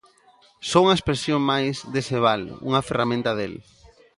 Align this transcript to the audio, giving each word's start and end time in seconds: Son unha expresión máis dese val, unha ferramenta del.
Son 0.69 0.81
unha 0.85 0.97
expresión 0.97 1.39
máis 1.51 1.75
dese 1.93 2.17
val, 2.25 2.41
unha 2.67 2.85
ferramenta 2.87 3.31
del. 3.39 3.53